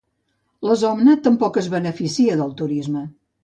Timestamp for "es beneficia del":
1.65-2.59